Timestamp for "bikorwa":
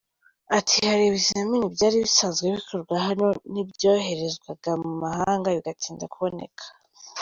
2.57-2.95